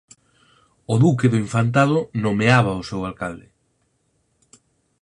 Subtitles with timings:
[0.93, 3.47] O Duque do Infantado nomeaba ao seu alcalde.